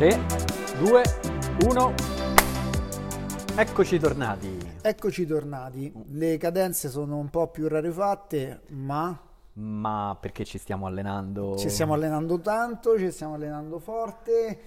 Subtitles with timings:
[0.00, 0.18] 3,
[0.78, 1.02] 2,
[1.66, 1.94] 1.
[3.54, 4.58] Eccoci tornati.
[4.80, 5.92] Eccoci tornati.
[6.12, 9.14] Le cadenze sono un po' più rarefatte, ma
[9.52, 11.54] Ma perché ci stiamo allenando?
[11.58, 14.58] ci stiamo allenando tanto, ci stiamo allenando forte,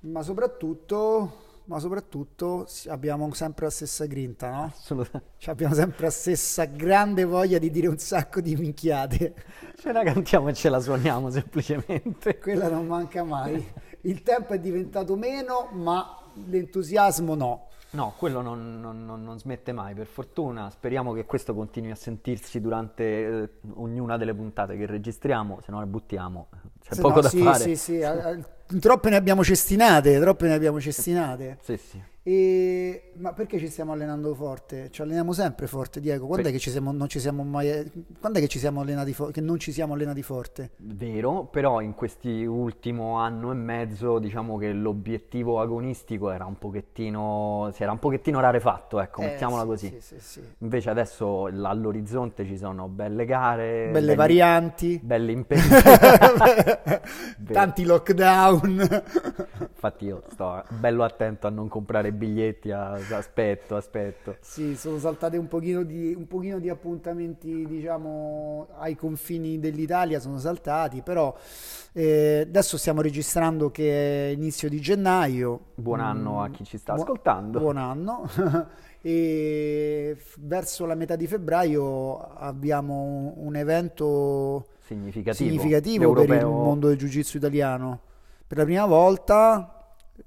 [0.00, 1.32] ma soprattutto,
[1.64, 4.72] ma soprattutto abbiamo sempre la stessa grinta, no?
[4.74, 5.32] Assolutamente.
[5.36, 9.34] Cioè, abbiamo sempre la stessa grande voglia di dire un sacco di minchiate.
[9.76, 12.38] Ce la cantiamo e ce la suoniamo semplicemente.
[12.38, 13.92] Quella non manca mai.
[14.06, 17.68] Il tempo è diventato meno, ma l'entusiasmo no.
[17.90, 20.68] No, quello non, non- non- non smette mai, per fortuna.
[20.70, 25.78] Speriamo che questo continui a sentirsi durante eh, ognuna delle puntate che registriamo, se no
[25.78, 26.48] le buttiamo.
[26.82, 27.62] C'è Se poco no, da sì, fare.
[27.62, 28.38] Sì, sì, a- a-
[28.80, 31.58] troppe ne abbiamo cestinate, troppe ne abbiamo cestinate.
[31.62, 32.02] Sì, sì.
[32.26, 34.90] E- Ma perché ci stiamo allenando forte?
[34.90, 36.26] Ci alleniamo sempre forte, Diego.
[36.26, 36.56] Quando è Sì.
[36.56, 37.68] che ci siamo, non ci siamo mai,
[38.18, 40.70] quando è che ci siamo allenati fo- che non ci siamo allenati forte?
[40.78, 47.70] Vero, però in questi ultimo anno e mezzo diciamo che l'obiettivo agonistico era un pochettino,
[47.74, 49.96] si era un pochettino rarefatto, ecco, Eh, mettiamola sì, così.
[50.00, 50.42] sì, sì.
[50.58, 55.62] Invece adesso all'orizzonte ci sono belle gare, Belle belli- varianti, belli impegni.
[57.52, 59.02] tanti lockdown.
[59.60, 64.36] Infatti io sto bello attento a non comprare biglietti, a- aspetto, aspetto.
[64.40, 70.38] Sì, sono saltate un pochino di, un pochino di appuntamenti, diciamo, ai confini dell'Italia, sono
[70.38, 71.34] saltati, però
[71.92, 75.60] eh, adesso stiamo registrando che è inizio di gennaio.
[75.74, 77.58] Buon anno a Mm, chi ci sta buo- ascoltando.
[77.58, 78.28] Buon anno.
[79.06, 85.50] e verso la metà di febbraio abbiamo un, evento Significativo.
[85.50, 88.00] significativo per il mondo del jiu-jitsu italiano.
[88.46, 89.73] Per la prima volta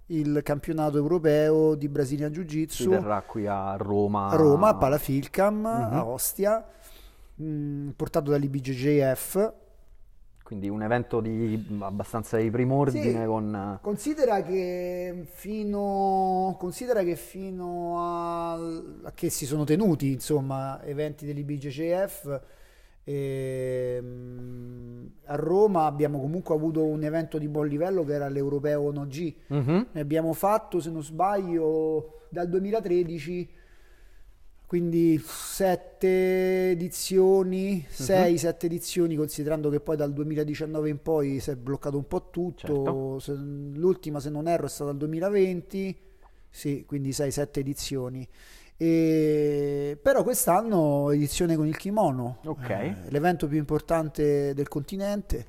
[0.08, 4.28] il campionato europeo di Brazilian si Jiu-Jitsu terrà qui a Roma.
[4.30, 5.94] a Roma, a Palafilcam, Mhm.
[5.94, 6.66] a Ostia,
[7.36, 9.54] mh, portato dall'IBJJF.
[10.44, 13.26] Quindi un evento di abbastanza di prim'ordine Sì.
[13.26, 13.80] con...
[13.82, 18.00] Considera che fino, considera che fino
[18.54, 22.42] al- a che si sono tenuti, insomma, eventi dell'IBJJF,
[23.08, 29.08] ehm, a Roma abbiamo comunque avuto un evento di buon livello che era l'Europeo Ono
[29.08, 29.34] G.
[29.48, 29.88] Mhm.
[29.92, 33.50] Ne abbiamo fatto, se non sbaglio, dal 2013,
[34.66, 41.56] quindi sette edizioni, sei, sette edizioni, considerando che poi dal 2019 in poi si è
[41.56, 42.68] bloccato un po' tutto.
[42.68, 43.20] Certo.
[43.20, 45.98] Se- l'ultima, se non erro, è stata il 2020,
[46.50, 48.28] sì, quindi sei, sette edizioni.
[48.78, 52.70] E- Però quest'anno edizione con il kimono, Ok.
[52.70, 55.46] eh, l'evento più importante del continente,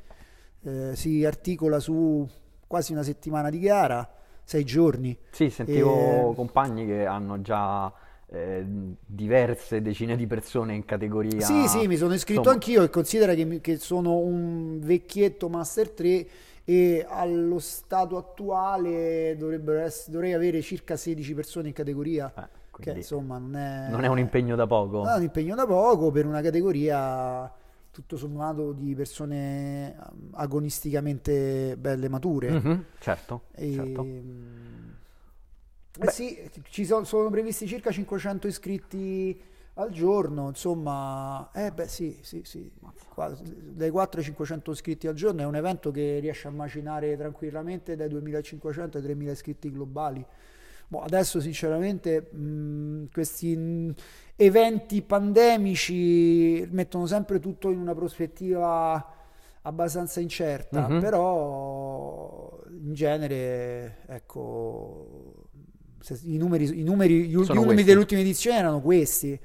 [0.63, 2.27] eh, si articola su
[2.67, 4.09] quasi una settimana di gara,
[4.43, 5.17] sei giorni.
[5.31, 7.93] Sì, sentivo E- compagni che hanno già
[8.31, 8.63] eh,
[9.07, 11.41] diverse decine di persone in categoria.
[11.41, 15.91] Sì, sì, mi sono iscritto insomma, anch'io e considera che, che sono un vecchietto Master
[15.91, 16.27] 3
[16.65, 22.83] e allo stato attuale dovrebbero ess- dovrei avere circa 16 persone in categoria, eh, che
[22.85, 25.03] quindi insomma non è, non è un impegno da poco.
[25.03, 27.53] non è un impegno da poco per una categoria
[27.91, 32.51] tutto sommato di persone um, agonisticamente belle mature.
[32.51, 34.03] Mhm, certo, E, certo.
[34.05, 34.91] mm,
[36.01, 39.41] eh sì, ci sono, sono previsti circa 500 iscritti
[39.75, 42.71] al giorno, insomma, eh beh sì, sì, sì,
[43.09, 47.17] Qua- dai 4 ai 500 iscritti al giorno è un evento che riesce a macinare
[47.17, 50.25] tranquillamente dai 2500 ai 3000 iscritti globali.
[50.91, 53.95] Boh, adesso sinceramente mh, questi mh,
[54.37, 59.15] eventi pandemici mettono sempre tutto in una prospettiva
[59.63, 61.01] abbastanza incerta, Mhm.
[61.01, 65.35] però in genere, ecco,
[66.23, 67.85] i numeri, i numeri, gli, Sono gli questi.
[67.85, 69.39] dell'ultima edizione erano questi.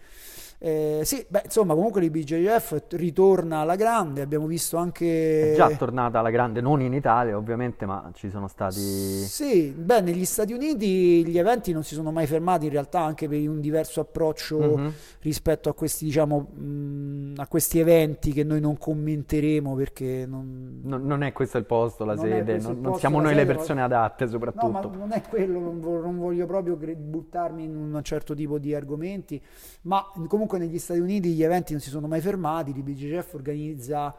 [0.65, 5.51] Eh, sì, beh, insomma, comunque l'IBJJF ritorna alla grande, abbiamo visto anche...
[5.51, 8.79] È già tornata alla grande, non in Italia ovviamente, ma ci sono stati...
[8.79, 13.27] Sì, beh, negli Stati Uniti gli eventi non si sono mai fermati in realtà anche
[13.27, 14.93] per un diverso approccio Mhm.
[15.19, 20.79] rispetto a questi, diciamo, mh, a questi eventi che noi non commenteremo perché non...
[20.83, 23.51] Non, non è questo il posto, la Non sede, non, posto, siamo noi le sede,
[23.51, 24.69] ma- persone adatte No, soprattutto.
[24.69, 28.73] ma non è quello, non, vo- non voglio proprio buttarmi in un certo tipo di
[28.73, 29.41] argomenti,
[29.81, 34.15] ma comunque negli Stati Uniti gli eventi non si sono mai fermati, l'IBJJF organizza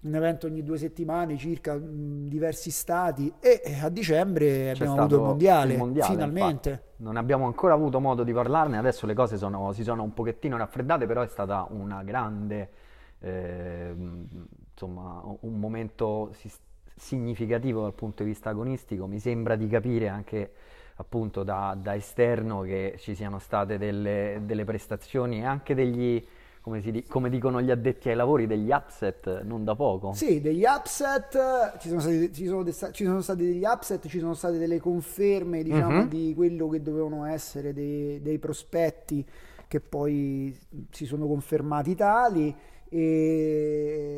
[0.00, 4.96] un evento ogni due settimane circa in diversi stati e eh, a dicembre C'è abbiamo
[5.00, 6.68] avuto il mondiale, il mondiale, finalmente.
[6.70, 6.86] infatti.
[7.02, 10.56] Non abbiamo ancora avuto modo di parlarne, adesso le cose sono- si sono un pochettino
[10.56, 12.70] raffreddate, però è stata una grande,
[13.18, 14.26] ehm,
[14.72, 16.50] insomma, un momento si-
[16.94, 19.06] significativo dal punto di vista agonistico.
[19.06, 20.52] Mi sembra di capire anche
[21.00, 26.20] appunto da, da esterno che ci siano state delle, delle prestazioni e anche degli,
[26.60, 30.12] come si, come, dicono gli addetti ai lavori, degli upset non da poco.
[30.12, 34.34] Sì, degli upset, ci sono stati, ci sono, ci sono stati degli upset, ci sono
[34.34, 36.08] state delle conferme, diciamo, uh-huh.
[36.08, 39.24] di quello che dovevano essere dei, dei prospetti
[39.68, 40.58] che poi
[40.90, 42.52] si sono confermati tali
[42.88, 44.08] e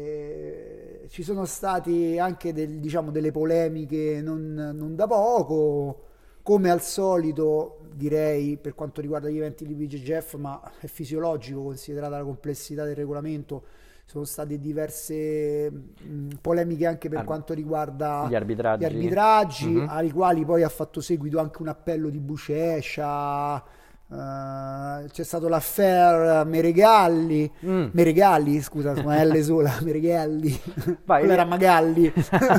[1.09, 6.05] ci sono stati anche del, diciamo, delle polemiche non, non, da poco
[6.51, 12.17] come al solito direi per quanto riguarda gli eventi di BGGF ma è fisiologico considerata
[12.17, 13.63] la complessità del regolamento
[14.05, 19.89] sono state diverse mh, polemiche anche per Ar- quanto riguarda gli arbitraggi, gli arbitraggi mm-hmm.
[19.91, 23.63] ai quali poi ha fatto seguito anche un appello di Bucescia
[24.13, 27.91] Uh, c'è stato l'affair Meregalli, mm.
[27.93, 30.61] Meregalli, scusa, ma L sola, Meregalli,
[31.05, 32.13] Vai, quello era Magalli.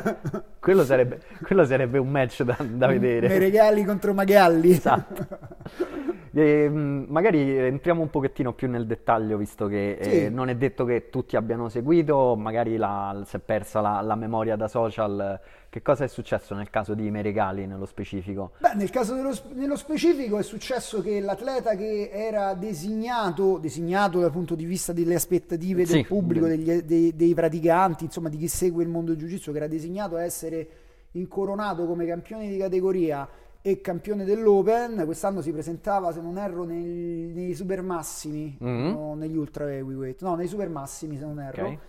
[0.62, 3.28] quello, sarebbe, quello, sarebbe, un match da, da vedere.
[3.28, 4.72] Meregalli contro Magalli.
[4.72, 5.28] Esatto.
[6.34, 10.30] E, mm, magari entriamo un pochettino più nel dettaglio, visto che eh, sì.
[10.30, 14.56] non è detto che tutti abbiano seguito, magari la, si è persa la, la memoria
[14.56, 15.40] da social
[15.72, 18.52] che cosa è successo nel caso di Meregali nello specifico?
[18.58, 24.32] Beh, nel caso dello, nello specifico è successo che l'atleta che era designato, designato dal
[24.32, 28.50] punto di vista delle aspettative del sì, pubblico, degli, dei, dei, praticanti, insomma di chi
[28.50, 30.68] segue il mondo del jiu-jitsu, che era designato a essere
[31.12, 33.26] incoronato come campione di categoria
[33.62, 38.92] e campione dell'Open, quest'anno si presentava, se non erro, nei, nei super massimi, mm-hmm.
[38.92, 41.66] no, negli ultra heavyweight, no, nei super massimi se non erro.
[41.66, 41.80] Okay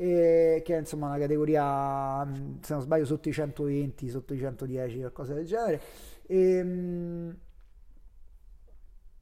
[0.00, 2.24] e che è insomma una categoria
[2.60, 5.80] se non sbaglio sotto i 120 sotto i 110 qualcosa del genere
[6.24, 7.36] e, ehm,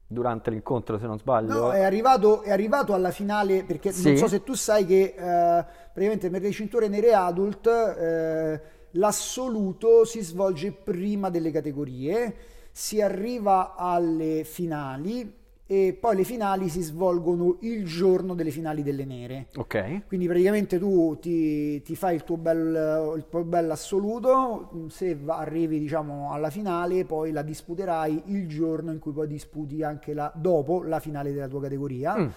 [0.07, 4.09] durante l'incontro se non sbaglio no, è arrivato, è arrivato alla finale perché sì.
[4.09, 8.61] non so se tu sai che eh, praticamente per le cinture nere adult eh,
[8.93, 12.35] l'assoluto si svolge prima delle categorie
[12.77, 15.33] si arriva alle finali
[15.69, 19.47] e poi le finali si svolgono il giorno delle finali delle nere.
[19.57, 20.03] Ok.
[20.07, 25.81] Quindi praticamente tu ti, ti fai il tuo, bel, il tuo bel assoluto, se arrivi
[25.81, 30.83] diciamo alla finale poi la disputerai il giorno in cui poi disputi anche la, dopo
[30.83, 32.17] la finale della tua categoria.
[32.17, 32.29] Mm.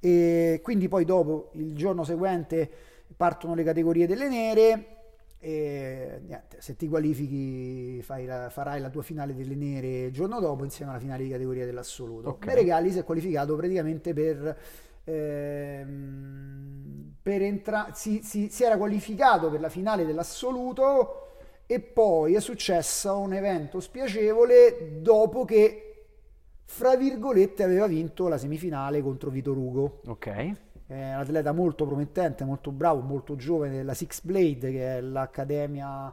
[0.00, 2.70] E quindi poi dopo il giorno seguente
[3.16, 4.93] partono le categorie delle nere
[5.44, 10.64] e niente, se ti qualifichi la, farai la tua finale delle nere il giorno dopo
[10.64, 12.30] insieme alla finale di categoria dell'assoluto.
[12.30, 12.54] Okay.
[12.54, 14.58] Meregali si è qualificato praticamente per...
[15.04, 16.62] Ehm,
[17.20, 21.36] per entrare si, si, si era qualificato per la finale dell'assoluto
[21.66, 26.06] e poi è successo un evento spiacevole dopo che
[26.64, 30.00] fra virgolette aveva vinto la semifinale contro Vitor Ugo.
[30.06, 35.00] Ok è un atleta molto promettente, molto bravo, molto giovane della Six Blade, che è
[35.00, 36.12] l'accademia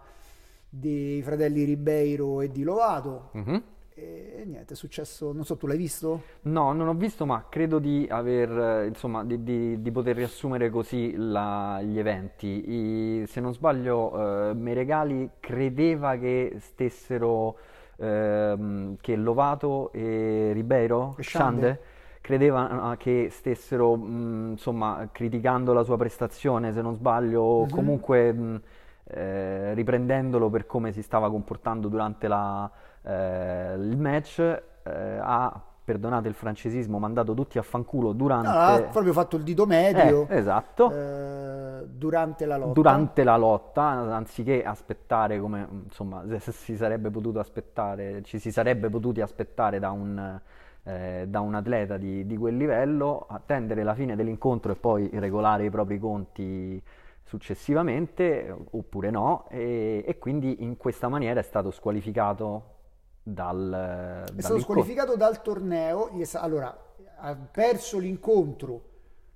[0.70, 3.32] dei fratelli Ribeiro e di Lovato.
[3.36, 3.58] Mm-hmm.
[3.94, 6.24] E niente, è successo, non so, tu l'hai visto?
[6.44, 11.14] No, non ho visto, ma credo di aver, insomma, di, di, di poter riassumere così
[11.18, 12.64] la, gli eventi.
[12.72, 17.58] I, se non sbaglio, eh, Meregali credeva che stessero,
[17.98, 21.91] eh, che Lovato e Ribeiro, Shande
[22.22, 27.68] credeva che stessero mh, insomma criticando la sua prestazione se non sbaglio o uh-huh.
[27.68, 28.62] comunque mh,
[29.06, 32.70] eh, riprendendolo per come si stava comportando durante la,
[33.02, 38.48] eh, il match eh, ha perdonate il francesismo, mandato tutti a fanculo durante...
[38.48, 40.28] No, ha proprio fatto il dito medio.
[40.30, 40.92] Eh, esatto.
[40.92, 42.74] Eh, durante la lotta.
[42.74, 49.22] Durante la lotta, anziché aspettare come, insomma, si sarebbe potuto aspettare, ci si sarebbe potuti
[49.22, 50.40] aspettare da un
[50.84, 55.66] eh, da un atleta di, di, quel livello, attendere la fine dell'incontro e poi regolare
[55.66, 56.82] i propri conti
[57.24, 62.80] successivamente oppure no e, e quindi in questa maniera è stato squalificato
[63.24, 66.76] dal è stato squalificato dal torneo allora
[67.20, 68.82] ha perso l'incontro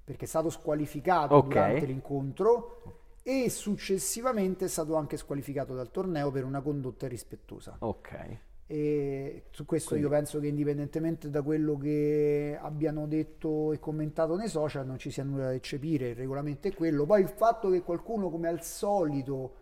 [0.03, 1.49] perché è stato squalificato okay.
[1.49, 2.81] durante l'incontro
[3.21, 7.77] e successivamente è stato anche squalificato dal torneo per una condotta irrispettosa.
[7.79, 10.07] Ok e su questo Quindi.
[10.07, 15.11] io penso che indipendentemente da quello che abbiano detto e commentato nei social non ci
[15.11, 17.05] sia nulla da eccepire, il regolamento è quello.
[17.05, 19.55] Poi il fatto che qualcuno come al solito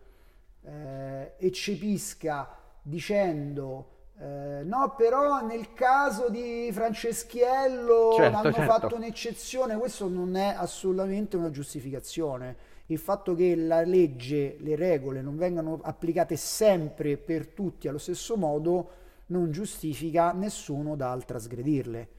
[0.62, 8.72] eh, eccepisca dicendo eh, no però nel caso di Franceschiello certo, hanno certo.
[8.72, 15.22] fatto un'eccezione, questo non è assolutamente una giustificazione il fatto che la legge, le regole
[15.22, 18.90] non vengano applicate sempre per tutti allo stesso modo
[19.28, 22.10] non giustifica nessuno dal trasgredirle,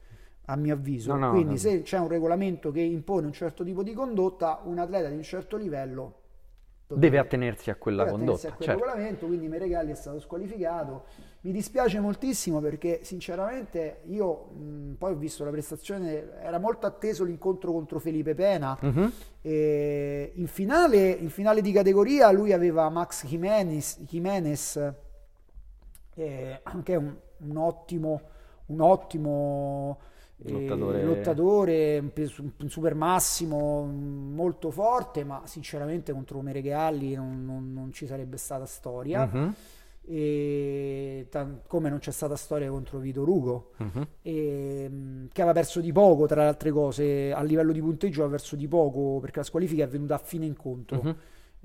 [0.45, 1.13] a mio avviso.
[1.13, 1.59] No, no, Quindi no.
[1.59, 5.23] se c'è un regolamento che impone un certo tipo di condotta, un atleta di un
[5.23, 6.23] certo livello
[6.87, 8.47] deve attenersi a quella deve condotta.
[8.47, 8.83] a quel certo.
[8.83, 11.05] regolamento, quindi Meregalli è stato squalificato.
[11.41, 17.23] Mi dispiace moltissimo perché sinceramente io mh, poi ho visto la prestazione, era molto atteso
[17.23, 18.77] l'incontro contro Felipe Pena.
[19.41, 24.75] E in, finale, in finale di categoria lui aveva Max Jimenez, Jimenez
[26.15, 28.21] eh, che è un, un ottimo,
[28.67, 29.99] un ottimo
[30.37, 31.03] Lottatore.
[31.03, 38.37] lottatore, un, super massimo, molto forte, ma sinceramente contro Meregalli non, non- non ci sarebbe
[38.37, 39.25] stata storia.
[39.31, 39.53] Mhm.
[40.07, 44.07] E tan- come non c'è stata storia contro Vito Rugo Mhm.
[44.21, 48.21] e, mh, che aveva perso di poco tra le altre cose a livello di punteggio
[48.21, 51.15] aveva perso di poco perché la squalifica è venuta a fine incontro Mhm.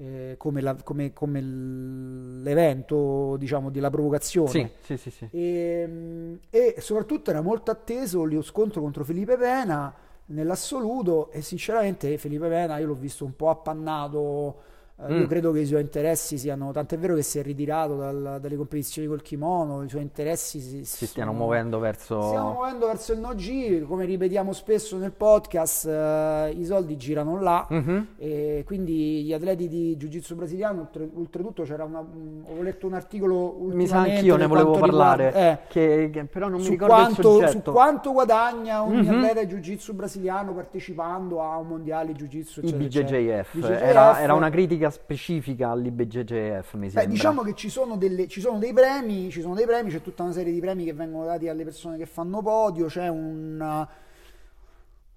[0.00, 4.48] Eh, come, la- come- come l'evento diciamo della provocazione.
[4.80, 9.92] Sì, sì, sì, e, mh, e soprattutto era molto atteso lo scontro contro Felipe Pena
[10.26, 14.62] nell'assoluto e sinceramente Felipe Pena io l'ho visto un po' appannato
[15.06, 15.26] eh, io Mm.
[15.28, 19.08] credo che i suoi interessi siano tant'è vero che si è ritirato dal- dalle competizioni
[19.08, 22.20] col kimono i suoi interessi si, Si stiano sono- muovendo verso...
[22.22, 27.40] Stiamo muovendo verso il no G, come ripetiamo spesso nel podcast, eh, i soldi girano
[27.40, 28.06] là Mhm.
[28.18, 32.94] e quindi gli atleti di Jiu-Jitsu brasiliano, oltre- oltretutto c'era una, un- ho letto un
[32.94, 36.94] articolo Mi sa anch'io ne volevo parlare, riguarda- eh, che, che però non mi ricordo
[36.94, 39.14] il quanto, su quanto guadagna ogni Mhm.
[39.14, 43.18] atleta di Jiu-Jitsu brasiliano partecipando a un mondiale Jiu-Jitsu eccetera, eccetera.
[43.18, 43.82] IBJJF, BJJF.
[43.82, 47.06] Era, era una critica specifica all'IBJJF, mi Beh, sembra.
[47.06, 50.22] diciamo che ci sono, delle- ci sono dei premi, ci sono dei premi, c'è tutta
[50.24, 53.86] una serie di premi che vengono dati alle persone che fanno podio, c'è un,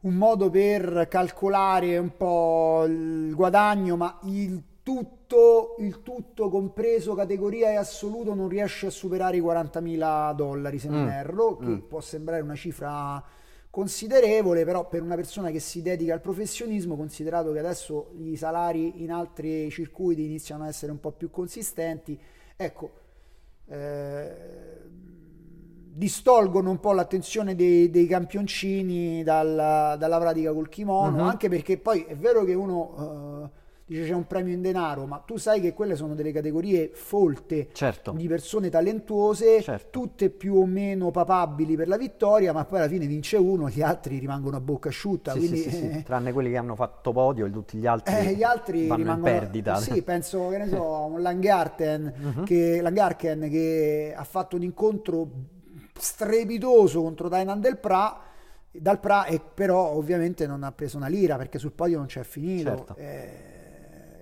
[0.01, 7.69] un modo per calcolare un po' il guadagno, ma il tutto, il tutto compreso categoria
[7.71, 11.79] e assoluto non riesce a superare i 40.000 dollari se non Mm, erro, che mm.
[11.87, 13.23] può sembrare una cifra
[13.73, 19.01] considerevole, però per una persona che si dedica al professionismo, considerato che adesso i salari
[19.01, 22.15] in altri circuiti iniziano a essere un po' più consistenti,
[22.55, 22.91] ecco,
[23.65, 24.31] eh,
[25.95, 31.27] distolgono un po' l'attenzione dei, dei campioncini dalla, dalla pratica col kimono, Mhm.
[31.27, 35.17] anche perché poi è vero che uno eh, dice c'è un premio in denaro, ma
[35.19, 38.11] tu sai che quelle sono delle categorie folte Certo.
[38.11, 39.89] di persone talentuose, Certo.
[39.91, 43.81] tutte più o meno papabili per la vittoria, ma poi alla fine vince uno, gli
[43.81, 45.33] altri rimangono a bocca asciutta.
[45.33, 48.15] Sì, quindi, sì, sì, eh, Tranne quelli che hanno fatto podio e tutti gli altri,
[48.15, 49.75] eh, gli altri rimangono in perdita.
[49.83, 52.43] Sì, penso che ne so, un Langarten, Mhm.
[52.45, 55.27] che, Langarken che ha fatto un incontro
[55.97, 58.19] strepitoso contro Dainan del Pra.
[58.75, 62.23] Dal Pra, e però ovviamente non ha preso una lira perché sul podio non c'è
[62.23, 62.69] finito.
[62.69, 62.95] Certo.
[62.97, 63.52] Eh,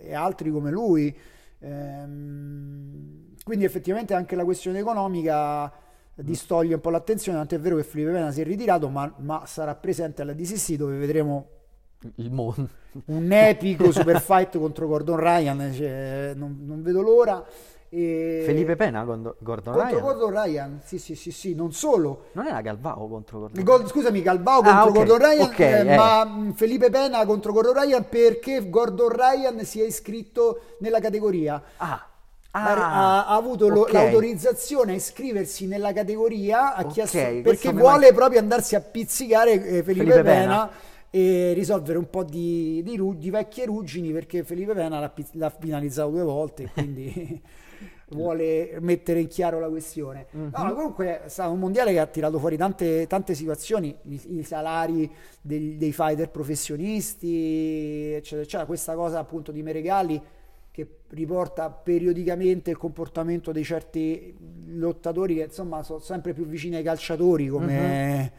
[0.03, 1.15] e altri come lui.
[1.59, 5.71] Ehm, quindi effettivamente anche la questione economica
[6.15, 9.75] distoglie un po' l'attenzione, tant'è vero che Felipe Pena si è ritirato, ma, ma sarà
[9.75, 11.47] presente alla DCC dove vedremo
[13.05, 17.43] un epico super fight contro Gordon Ryan, cioè, non, non vedo l'ora.
[17.93, 18.43] E...
[18.45, 20.01] Felipe Pena contro Gordon contro Ryan?
[20.01, 22.27] Gordon Ryan, sì, sì, sì, sì, non solo.
[22.33, 25.79] Non era Galvao contro Gordon Gol- scusami, Galbao Ah, contro ok, Gordon Ryan, ok, eh,
[25.79, 25.95] eh.
[25.97, 31.61] ma mh, Felipe Pena contro Gordon Ryan perché Gordon Ryan si è iscritto nella categoria.
[31.77, 32.05] Ah,
[32.53, 33.91] Ha, ah, ha avuto lo- ok.
[33.93, 38.13] l'autorizzazione a iscriversi nella categoria, ha chiesto perché vuole manca.
[38.13, 40.71] proprio andarsi a pizzicare eh, Felipe, Felipe Pena, Pena.
[41.13, 45.49] E risolvere un po' di, di ru- di vecchie ruggini perché Felipe Pena l'ha, l'ha
[45.49, 47.41] finalizzato due volte, quindi
[48.11, 50.27] vuole mettere in chiaro la questione.
[50.31, 50.51] Mhm.
[50.55, 54.37] No, ma comunque è stato un mondiale che ha tirato fuori tante, tante situazioni, i,
[54.37, 58.65] i salari dei, dei fighter professionisti, eccetera, eccetera.
[58.65, 60.21] Questa cosa appunto di Meregali
[60.71, 64.33] che riporta periodicamente il comportamento di certi
[64.67, 68.31] lottatori che insomma sono sempre più vicini ai calciatori come...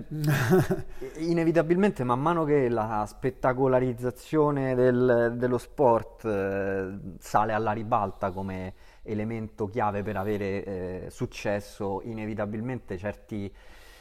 [1.18, 9.66] Inevitabilmente, man mano che la spettacolarizzazione del- dello sport eh, sale alla ribalta come elemento
[9.68, 13.52] chiave per avere eh, successo, inevitabilmente certi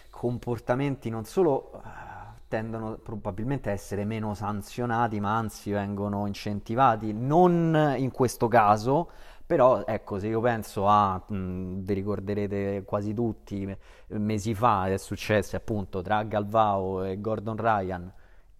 [0.09, 7.95] comportamenti non solo eh, tendono probabilmente a essere meno sanzionati, ma anzi vengono incentivati, non
[7.97, 9.09] in questo caso,
[9.51, 13.77] però ecco, se io penso a, mh, vi ricorderete quasi tutti, me-
[14.07, 18.13] mesi fa è successo appunto tra Galvao e Gordon Ryan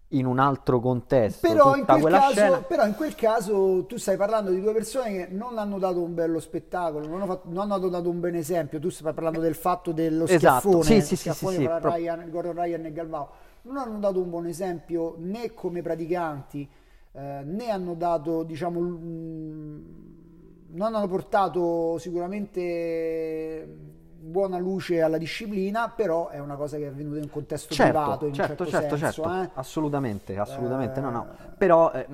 [0.08, 2.60] in un altro contesto, Però in, caso, scena.
[2.60, 6.12] però in quel caso tu stai parlando di due persone che non hanno dato un
[6.12, 8.78] bello spettacolo, non, hanno fatto- non hanno dato un buon esempio.
[8.78, 10.36] Tu stai parlando del fatto dello Esatto,
[10.82, 13.30] schiaffone, sì, sì, sì, schiaffone sì, sì, pro- Ryan- Gordon Ryan e Galvao.
[13.62, 16.68] Non hanno dato un buon esempio né come praticanti,
[17.12, 20.11] eh, né hanno dato, diciamo, mm,
[20.72, 23.66] non hanno portato sicuramente
[24.22, 27.98] buona luce alla disciplina, però è una cosa che è avvenuta in un contesto certo,
[27.98, 29.22] privato, in certo, un certo, certo, senso.
[29.22, 29.42] certo.
[29.42, 29.50] eh.
[29.54, 31.26] assolutamente, assolutamente, no, no.
[31.32, 32.06] Eh, Però, eh,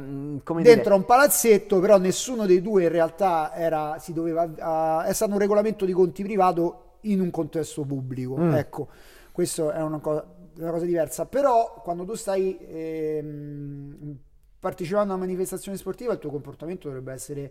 [0.42, 5.12] come Dentro dire, un palazzetto, però nessuno dei due in realtà era, si doveva, è
[5.12, 8.36] stato un regolamento di conti privato in un contesto pubblico.
[8.36, 8.54] Mm.
[8.54, 8.88] Ecco,
[9.30, 10.24] questo è una cosa,
[10.56, 11.26] una cosa diversa.
[11.26, 14.18] Però quando tu stai ehm,
[14.58, 17.50] partecipando a una manifestazione sportiva, il tuo comportamento dovrebbe essere eh,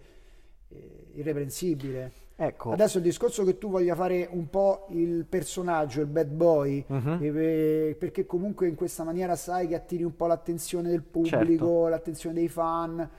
[1.14, 2.12] irreprensibile.
[2.36, 6.84] ecco, Adesso il discorso che tu voglia fare un po' il personaggio, il bad boy,
[6.88, 7.18] Mhm.
[7.22, 11.88] eh, perché comunque in questa maniera sai che attiri un po' l'attenzione del pubblico, Certo.
[11.88, 13.10] l'attenzione dei fan.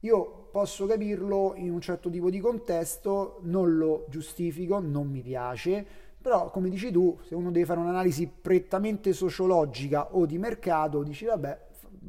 [0.00, 5.84] Io posso capirlo in un certo tipo di contesto, non lo giustifico, non mi piace,
[6.20, 11.26] però come dici tu, se uno deve fare un'analisi prettamente sociologica o di mercato, dici
[11.26, 11.58] vabbè,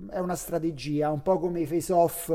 [0.09, 2.31] è una strategia, un po' come i face-off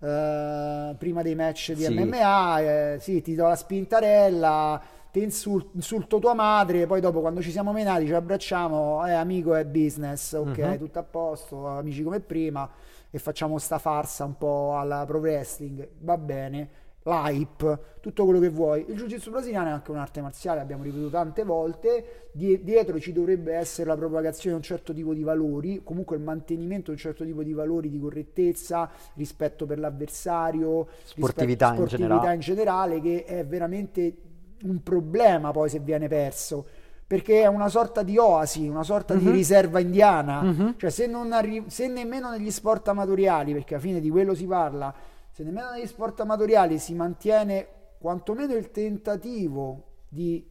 [0.00, 1.92] eh, prima dei match di Sì.
[1.94, 4.80] MMA, eh, sì, ti do la spintarella,
[5.12, 9.54] ti insul- insulto tua madre, poi dopo quando ci siamo menati ci abbracciamo, è amico,
[9.54, 10.78] è business, ok, Mhm.
[10.78, 12.68] tutto a posto, amici come prima
[13.10, 16.68] e facciamo sta farsa un po' alla pro wrestling, va bene,
[17.02, 18.84] l'hype, tutto quello che vuoi.
[18.88, 23.54] Il jiu-jitsu brasiliano è anche un'arte marziale, abbiamo ripetuto tante volte, Die- dietro ci dovrebbe
[23.54, 27.24] essere la propagazione di un certo tipo di valori, comunque il mantenimento di un certo
[27.24, 32.34] tipo di valori di correttezza, rispetto per l'avversario, Sportività rispetto- in sportività generale.
[32.34, 34.16] in generale, che è veramente
[34.64, 36.66] un problema poi se viene perso.
[37.10, 39.32] Perché è una sorta di oasi, una sorta di Mhm.
[39.32, 40.42] riserva indiana.
[40.42, 40.74] Mhm.
[40.76, 44.46] Cioè, se, non arri- se nemmeno negli sport amatoriali, perché alla fine di quello si
[44.46, 44.94] parla,
[45.40, 47.66] se nemmeno negli sport amatoriali si mantiene
[47.98, 50.46] quantomeno il tentativo di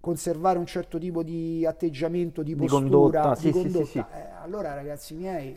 [0.00, 3.84] conservare un certo tipo di atteggiamento, di Di postura, condotta, di sì, sì, sì, condotta,
[3.86, 3.98] sì.
[3.98, 5.56] eh, allora ragazzi miei,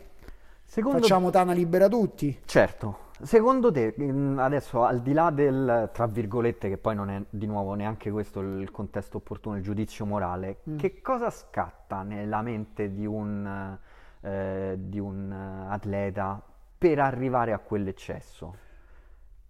[0.64, 2.38] secondo facciamo Tana libera tutti.
[2.44, 7.20] Certo, secondo te, mh, adesso al di là del, tra virgolette, che poi non è
[7.28, 10.76] di nuovo neanche questo il contesto opportuno, il giudizio morale, Mm.
[10.76, 13.76] che cosa scatta nella mente di un,
[14.20, 15.32] eh, di un
[15.68, 16.40] atleta
[16.82, 18.56] per arrivare a quell'eccesso?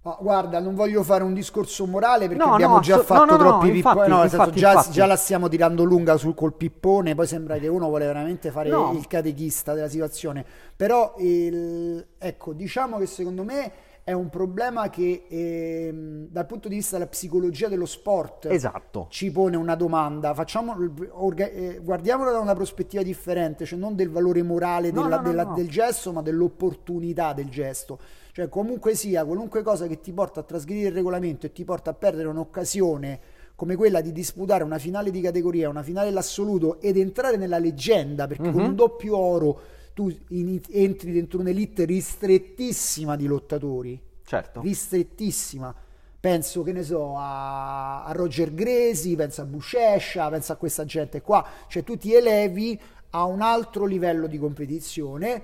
[0.03, 3.25] Ma guarda, non voglio fare un discorso morale perché No, no, abbiamo già assu- fatto
[3.25, 4.09] no, no, no, troppi infatti, pipponi.
[4.11, 4.91] No, senso, infatti, già, infatti.
[4.91, 8.69] già la stiamo tirando lunga sul col pippone, poi sembra che uno vuole veramente fare
[8.69, 8.93] No.
[8.95, 10.45] il catechista della situazione.
[10.77, 13.73] Però, il- ecco, diciamo che secondo me
[14.05, 19.31] è un problema che ehm, dal punto di vista della psicologia dello sport Esatto, ci
[19.31, 20.75] pone una domanda, facciamo,
[21.11, 25.23] orga- eh, guardiamola da una prospettiva differente, cioè non del valore morale No, della- no,
[25.23, 27.99] no, della- del gesto, ma dell'opportunità del gesto.
[28.33, 31.91] Cioè, comunque sia, qualunque cosa che ti porta a trasgredire il regolamento e ti porta
[31.91, 33.21] a perdere un'occasione
[33.55, 38.27] come quella di disputare una finale di categoria, una finale dell'assoluto ed entrare nella leggenda,
[38.27, 38.69] perché con Mhm.
[38.69, 39.61] un doppio oro
[39.95, 44.61] tu ini- entri dentro un'elite ristrettissima di lottatori certo.
[44.61, 45.75] ristrettissima.
[46.21, 51.21] Penso, che ne so, a, a Roger Gresi, penso a Buscescia, penso a questa gente
[51.21, 51.45] qua.
[51.67, 55.43] Cioè tu ti elevi a un altro livello di competizione,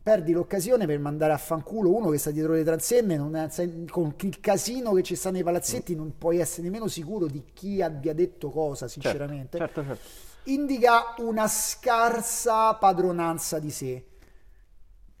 [0.00, 3.16] perdi l'occasione per mandare a fanculo uno che sta dietro le transenne,
[3.50, 7.42] è- con il casino che ci sta nei palazzetti non puoi essere nemmeno sicuro di
[7.52, 10.08] chi abbia detto cosa, Certo, sinceramente certo, certo.
[10.44, 14.04] Indica una scarsa padronanza di sé.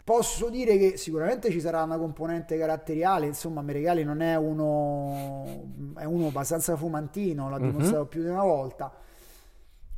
[0.04, 6.04] Posso dire che sicuramente ci sarà una componente caratteriale, insomma, Meregali non è uno, è
[6.04, 7.62] uno abbastanza fumantino, l'ha Mhm.
[7.62, 8.90] dimostrato più di una volta,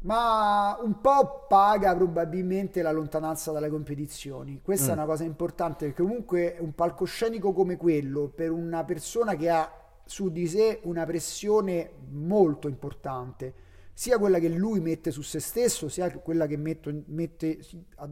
[0.03, 4.61] ma un po' paga probabilmente la lontananza dalle competizioni.
[4.63, 4.99] Questa è Mm.
[4.99, 9.71] una cosa importante perché comunque un palcoscenico come quello per una persona che ha
[10.05, 13.55] su di sé una pressione molto importante,
[14.01, 17.59] sia quella che lui mette su se stesso, sia quella che metto- mette-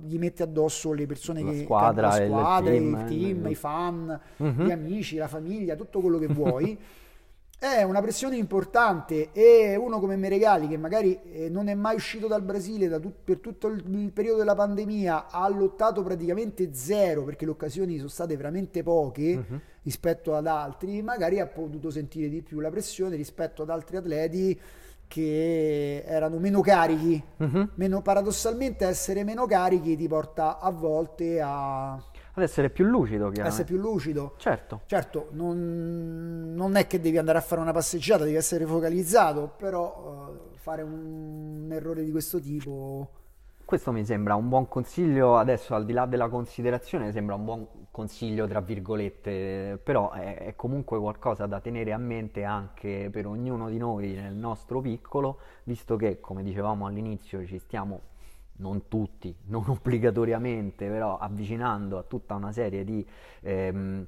[0.03, 3.51] gli mette addosso le persone La che squadra, la il squadra, team, il team, eh,
[3.51, 4.65] i fan, Mhm.
[4.67, 6.79] gli amici, la famiglia, tutto quello che vuoi.
[7.59, 12.27] È una pressione importante e uno come Meregali che magari eh, non è mai uscito
[12.29, 17.25] dal Brasile da tut- per tutto il, il periodo della pandemia, ha lottato praticamente zero
[17.25, 19.61] perché le occasioni sono state veramente poche Mhm.
[19.85, 24.61] rispetto ad altri, magari ha potuto sentire di più la pressione rispetto ad altri atleti
[25.09, 27.21] che erano meno carichi.
[27.39, 27.71] Mhm.
[27.75, 33.65] Meno, paradossalmente essere meno carichi ti porta a volte a Ad essere più lucido, essere
[33.65, 34.35] più lucido.
[34.37, 34.83] Certo.
[34.87, 40.29] Certo, non, non è che devi andare a fare una passeggiata, devi essere focalizzato, però
[40.53, 43.11] eh, fare un, un errore di questo tipo...
[43.65, 47.67] Questo mi sembra un buon consiglio, adesso al di là della considerazione, sembra un buon
[47.99, 53.69] consiglio tra virgolette, però è, è comunque qualcosa da tenere a mente anche per ognuno
[53.69, 58.03] di noi nel nostro piccolo, visto che, come dicevamo all'inizio, ci stiamo,
[58.59, 63.05] non tutti, non obbligatoriamente, però avvicinando a tutta una serie di
[63.41, 64.07] ehm,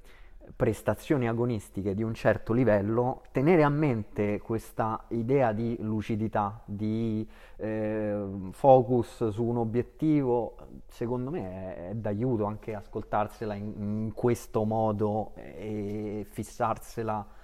[0.54, 8.48] prestazioni agonistiche di un certo livello, tenere a mente questa idea di lucidità, di eh,
[8.50, 15.32] focus su un obiettivo, secondo me è, è d'aiuto anche ascoltarsela in, in questo modo
[15.34, 17.38] e fissarsela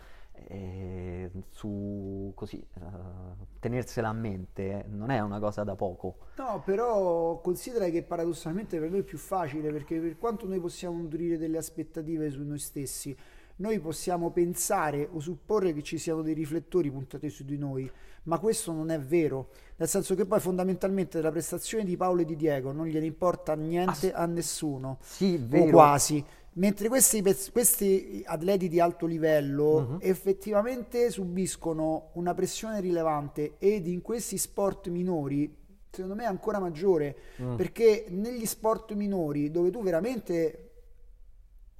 [1.50, 6.18] su così uh, tenersela a mente non è una cosa da poco.
[6.36, 10.98] No, però considera che paradossalmente per noi è più facile perché per quanto noi possiamo
[10.98, 13.16] nutrire delle aspettative su noi stessi,
[13.56, 17.90] noi possiamo pensare o supporre che ci siano dei riflettori puntati su di noi,
[18.24, 22.24] ma questo non è vero, nel senso che poi fondamentalmente della prestazione di Paolo e
[22.24, 25.64] di Diego non gliene importa niente ah, a nessuno, sì, vero.
[25.64, 26.24] o quasi
[26.56, 29.98] Mentre questi, questi, atleti di alto livello uh-huh.
[30.00, 35.54] effettivamente subiscono una pressione rilevante ed in questi sport minori,
[35.90, 37.56] secondo me è ancora maggiore, uh-huh.
[37.56, 40.62] perché negli sport minori dove tu veramente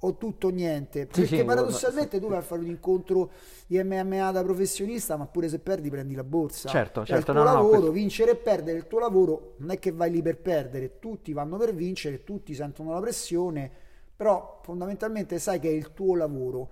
[0.01, 3.31] o tutto o niente, perché sì, paradossalmente tu vai a fare un incontro
[3.65, 6.69] di MMA da professionista, ma pure se perdi prendi la borsa.
[6.69, 7.17] Certo, certo.
[7.17, 10.11] Il tuo no, lavoro, no, vincere e perdere il tuo lavoro, non è che vai
[10.11, 13.85] lì per perdere, tutti vanno per vincere, tutti sentono la pressione
[14.17, 16.69] però fondamentalmente sai che è il tuo lavoro.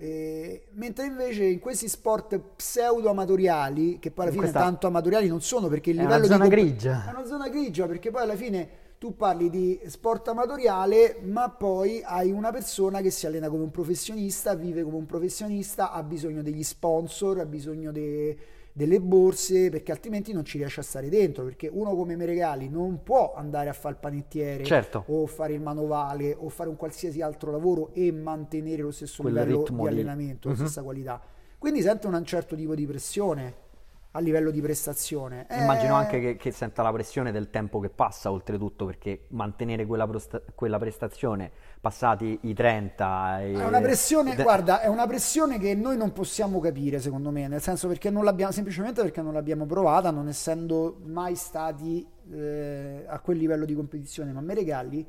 [0.00, 5.28] Eh, mentre invece in questi sport pseudo amatoriali, che poi alla fine Questa tanto amatoriali
[5.28, 7.04] non sono perché il è livello una zona di grigia.
[7.06, 12.00] è una zona grigia perché poi alla fine tu parli di sport amatoriale, ma poi
[12.04, 16.42] hai una persona che si allena come un professionista, vive come un professionista, ha bisogno
[16.42, 18.36] degli sponsor, ha bisogno dei
[18.78, 23.02] delle borse perché altrimenti non ci riesce a stare dentro perché uno come Meregali non
[23.02, 25.02] può andare a fare il panettiere certo.
[25.08, 29.34] o fare il manovale o fare un qualsiasi altro lavoro e mantenere lo stesso Quel
[29.34, 30.54] livello di allenamento, uh-huh.
[30.54, 30.66] la mhm.
[30.68, 31.20] stessa qualità
[31.58, 33.66] quindi sente un certo tipo di pressione
[34.12, 35.46] a livello di prestazione.
[35.50, 36.04] Immagino eh...
[36.04, 40.42] anche che, che, senta la pressione del tempo che passa, oltretutto, perché mantenere quella, prosta-
[40.54, 43.42] quella prestazione passati i 30...
[43.42, 43.52] E...
[43.52, 47.48] È una pressione, de- guarda, è una pressione che noi non possiamo capire, secondo me,
[47.48, 53.04] nel senso perché non l'abbiamo, semplicemente perché non l'abbiamo provata, non essendo mai stati eh,
[53.06, 54.32] a quel livello di competizione.
[54.32, 55.06] Ma Meregalli,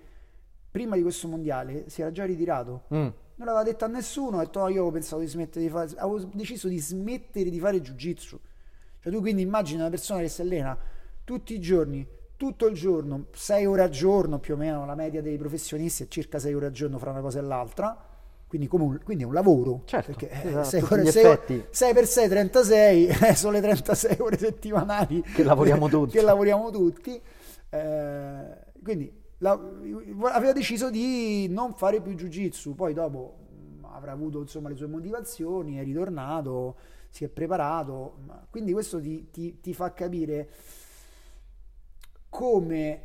[0.70, 2.84] prima di questo mondiale, si era già ritirato.
[2.94, 3.08] Mm.
[3.40, 6.30] Non l'aveva detto a nessuno, ha detto, io avevo pensato di smettere di fare, avevo
[6.34, 8.38] deciso di smettere di fare jiu-jitsu
[9.10, 10.78] cioè tu quindi immagini una persona che si allena
[11.24, 15.22] tutti i giorni, tutto il giorno, 6 ore al giorno più o meno, la media
[15.22, 18.06] dei professionisti è circa 6 ore al giorno fra una cosa e l'altra,
[18.48, 19.82] quindi, un, quindi è un lavoro.
[19.86, 24.38] Certo, perché esatto, 6, ore, 6, 6, per 6, 36, eh, sono le 36 ore
[24.38, 26.18] settimanali che lavoriamo tutti.
[26.18, 27.22] Che lavoriamo tutti.
[27.70, 29.52] Eh, quindi la,
[30.32, 33.36] aveva deciso di non fare più jiu-jitsu, poi dopo
[33.92, 36.76] avrà avuto insomma, le sue motivazioni, è ritornato
[37.10, 38.18] si è preparato.
[38.50, 40.50] Quindi questo ti, ti, ti fa capire
[42.30, 43.04] come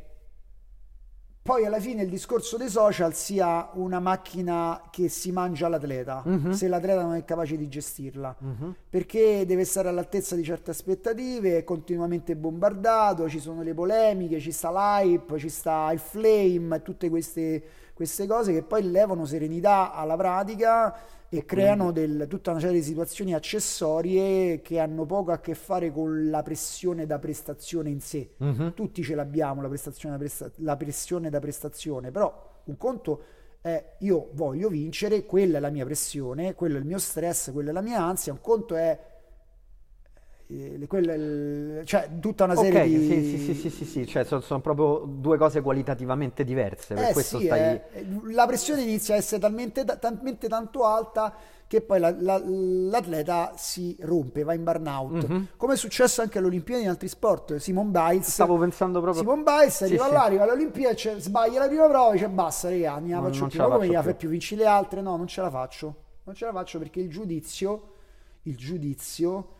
[1.45, 6.53] poi alla fine il discorso dei social sia una macchina che si mangia l'atleta uh-huh.
[6.53, 8.73] se l'atleta non è capace di gestirla uh-huh.
[8.89, 14.51] perché deve stare all'altezza di certe aspettative è continuamente bombardato ci sono le polemiche ci
[14.51, 17.63] sta l'hype ci sta il flame tutte queste,
[17.93, 20.97] queste cose che poi levano serenità alla pratica
[21.29, 25.91] e creano del, tutta una serie di situazioni accessorie che hanno poco a che fare
[25.91, 28.35] con la pressione da prestazione in sé.
[28.37, 28.73] Uh-huh.
[28.73, 33.21] Tutti ce l'abbiamo, la, prestazione da presta- la pressione da prestazione, però un conto
[33.61, 37.71] è io voglio vincere, quella è la mia pressione, quello è il mio stress, quella
[37.71, 38.99] è la mia ansia, un conto è
[40.87, 44.05] quelle, cioè tutta una serie okay, di sì, sì, sì, sì, sì.
[44.05, 47.59] Cioè, sono, sono, proprio due cose qualitativamente diverse per eh, questo sì, stai...
[47.61, 51.33] eh, la pressione inizia a essere talmente, talmente tanto alta
[51.67, 55.43] che poi la, la, l'atleta si rompe, va in burnout mm-hmm.
[55.57, 59.43] come è successo anche alle Olimpiadi in altri sport Simon Biles stavo pensando proprio Simon
[59.43, 62.99] Biles arriva là, arriva alle Olimpiadi cioè, sbaglia la prima prova e dice basta raga,
[62.99, 65.41] ne la faccio non più come la fai più vinci le altre no, non ce
[65.41, 67.93] la faccio non ce la faccio perché il giudizio
[68.43, 69.53] il giudizio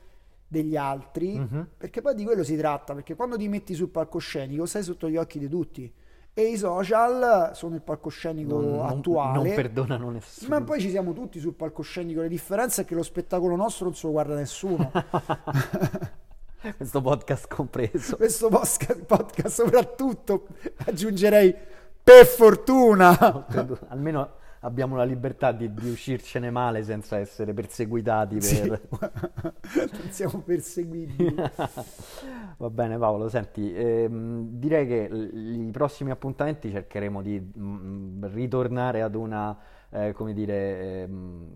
[0.48, 1.66] degli altri, uh-huh.
[1.78, 5.18] perché poi di quello si tratta, perché quando ti metti sul palcoscenico sei sotto gli
[5.18, 5.92] occhi di tutti
[6.38, 9.48] e i social sono il palcoscenico non, attuale.
[9.48, 10.50] Non, perdonano nessuno.
[10.50, 13.96] Ma poi ci siamo tutti sul palcoscenico, la differenza è che lo spettacolo nostro non
[13.96, 14.92] se lo guarda nessuno.
[16.76, 18.18] Questo podcast compreso.
[18.18, 20.48] Questo podcast, podcast soprattutto
[20.86, 21.56] aggiungerei
[22.04, 23.46] per fortuna.
[23.88, 28.36] Almeno abbiamo la libertà di, di uscircene male senza essere perseguitati.
[28.36, 28.44] Per...
[28.44, 28.68] Sì.
[28.68, 31.36] non siamo perseguiti.
[32.58, 39.02] Va bene Paolo, senti, ehm, direi che i prossimi appuntamenti cercheremo di mh, mm, ritornare
[39.02, 39.58] ad una,
[39.90, 41.04] eh, come dire...
[41.04, 41.50] Ehm,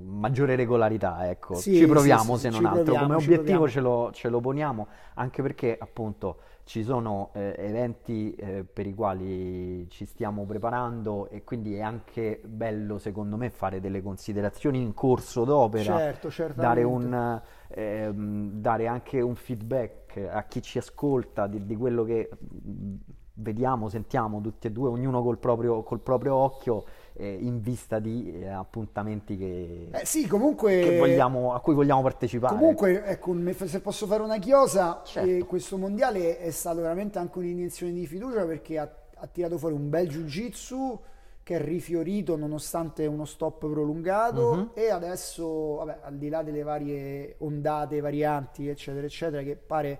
[0.00, 1.54] maggiore regolarità, ecco.
[1.54, 4.86] Sì, ci proviamo sì, se non altro, proviamo, come obiettivo ce lo, ce lo poniamo,
[5.14, 11.44] anche perché appunto ci sono eh, eventi eh, per i quali ci stiamo preparando e
[11.44, 15.98] quindi è anche bello secondo me fare delle considerazioni in corso d'opera,
[16.30, 22.02] Certo, dare un, ehm, dare anche un feedback a chi ci ascolta di, di quello
[22.04, 22.94] che mh,
[23.34, 26.84] vediamo, sentiamo tutti e due, ognuno col proprio, col proprio occhio,
[27.16, 30.80] eh, in vista di eh, appuntamenti che, Eh sì, comunque...
[30.80, 32.54] che vogliamo- a cui vogliamo partecipare.
[32.56, 33.34] Comunque, ecco,
[33.66, 35.46] se posso fare una chiosa, Certo.
[35.46, 39.88] questo mondiale è stato veramente anche un'iniezione di fiducia perché ha, ha tirato fuori un
[39.88, 41.00] bel jiu-jitsu
[41.44, 44.70] che è rifiorito nonostante uno stop prolungato Mhm.
[44.74, 49.98] e adesso, vabbè, al di là delle varie ondate, varianti, eccetera, eccetera, che pare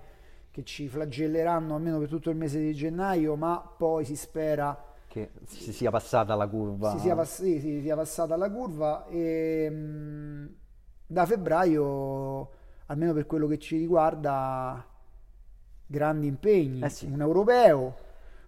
[0.51, 4.75] che ci flagelleranno almeno per tutto il mese di gennaio, ma poi si spera
[5.15, 6.91] che si sia passata la curva.
[6.91, 10.45] si sia, pass- sì, sì, sia passata la curva e mm,
[11.07, 12.49] da febbraio,
[12.87, 14.85] almeno per quello che ci riguarda,
[15.87, 17.05] grandi impegni, Eh sì.
[17.05, 17.95] un europeo,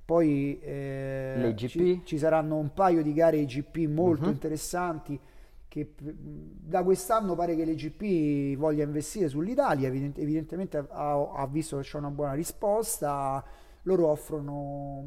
[0.06, 4.32] poi eh, ci, ci saranno un paio di gare IGP molto Mhm.
[4.32, 5.20] interessanti
[5.68, 11.78] che p- da quest'anno pare che l'IGP voglia investire sull'Italia, evident- evidentemente ha, ha visto
[11.78, 13.44] che c'è una buona risposta,
[13.84, 15.04] loro offrono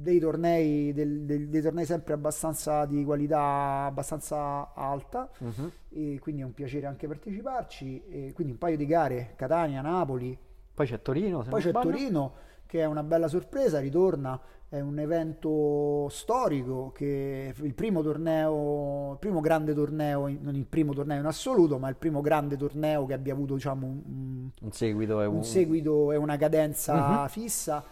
[0.00, 5.70] dei tornei, del- del- dei tornei sempre abbastanza di qualità abbastanza alta Mhm.
[5.90, 10.38] e quindi è un piacere anche parteciparci e quindi un paio di gare Catania, Napoli
[10.74, 11.90] Poi c'è Torino, poi c'è sbaglio.
[11.90, 12.32] Torino
[12.66, 19.18] che è una bella sorpresa, ritorna, è un evento storico che il primo torneo, il
[19.18, 23.14] primo grande torneo, non il primo torneo in assoluto, ma il primo grande torneo che
[23.14, 25.44] abbia avuto diciamo un, un- Un seguito e un un...
[25.44, 27.28] seguito e una cadenza Mhm.
[27.28, 27.82] fissa,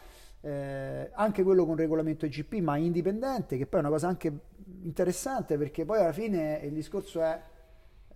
[0.46, 4.32] eh, anche quello con regolamento IGP, ma indipendente, che poi è una cosa anche
[4.82, 7.40] interessante perché poi alla fine il discorso è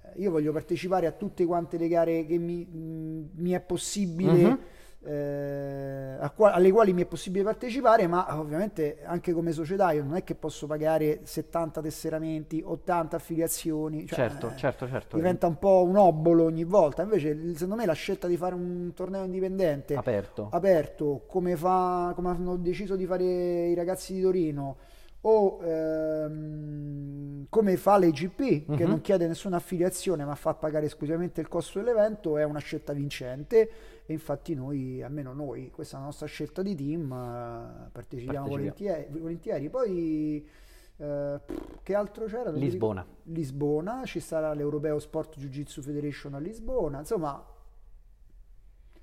[0.02, 4.42] eh, io voglio partecipare a tutte quante le gare che mi, mh, mi è possibile,
[4.44, 4.58] Mhm.
[5.02, 10.16] Eh, qua- alle quali mi è possibile partecipare, ma ovviamente anche come società io non
[10.16, 15.16] è che posso pagare 70 tesseramenti, 80 affiliazioni, cioè, Certo, eh, certo, certo.
[15.16, 17.02] diventa un po' un obolo ogni volta.
[17.02, 20.48] Invece, secondo me, la scelta di fare un torneo indipendente aperto.
[20.50, 23.24] aperto, come, fa, come hanno deciso di fare
[23.68, 24.76] i ragazzi di Torino,
[25.22, 28.88] o ehm, come fa l'EGP, che Mhm.
[28.88, 33.70] non chiede nessuna affiliazione ma fa pagare esclusivamente il costo dell'evento, è una scelta vincente.
[34.06, 38.48] E infatti noi, almeno noi, questa è la nostra scelta di team, eh, partecipiamo Partecipiamo.
[38.48, 39.06] volentieri.
[39.18, 39.70] volentieri.
[39.70, 40.48] Poi,
[40.96, 41.40] eh,
[41.82, 42.50] che altro c'era?
[42.50, 43.06] Lisbona.
[43.24, 47.44] Lisbona, ci sarà l'Europeo Sport Jiu Jitsu Federation a Lisbona, insomma,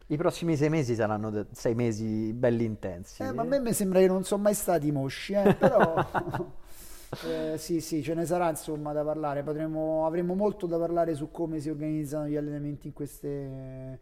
[0.09, 3.21] I prossimi sei mesi saranno sei mesi belli intensi.
[3.23, 5.95] eh, ma a me mi sembra che non sono mai stati mosci, eh, però
[7.25, 11.29] eh, sì, sì, ce ne sarà insomma da parlare, Potremo, avremo molto da parlare su
[11.31, 13.99] come si organizzano gli allenamenti in queste...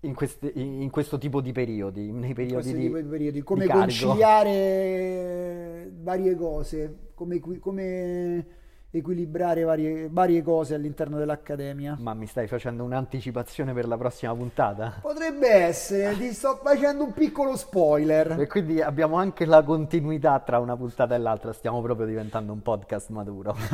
[0.00, 4.06] in, queste- in- questo tipo di periodi, nei periodi di, di periodi, come carico.
[4.06, 8.46] conciliare varie cose, come, come
[8.92, 11.96] equilibrare varie, varie cose all'interno dell'accademia.
[12.00, 14.98] Ma mi stai facendo un'anticipazione per la prossima puntata?
[15.00, 18.40] Potrebbe essere, ti sto facendo un piccolo spoiler.
[18.40, 22.62] E quindi abbiamo anche la continuità tra una puntata e l'altra, stiamo proprio diventando un
[22.62, 23.54] podcast maturo.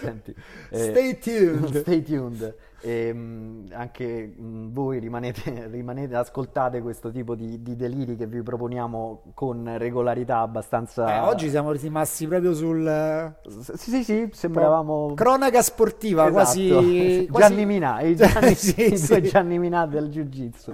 [0.00, 0.34] Senti,
[0.70, 1.80] eh, Stay tuned.
[1.80, 2.54] stay tuned.
[2.80, 8.42] E, mh, anche mh, voi rimanete, rimanete, ascoltate questo tipo di, di deliri che vi
[8.42, 11.14] proponiamo con regolarità abbastanza...
[11.16, 15.14] Eh, oggi siamo rimasti proprio sul Sì, sì, sì, sembravamo...
[15.14, 16.34] cronaca sportiva, Esatto.
[16.34, 19.22] quasi, quasi- Gianni Minà, i, Gianni, Sì, i sì.
[19.22, 20.72] Gianni Minà del Jiu Jitsu.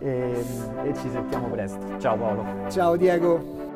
[0.00, 0.44] E,
[0.84, 1.98] e ci sentiamo presto.
[1.98, 2.70] Ciao Paolo.
[2.70, 3.73] Ciao Diego.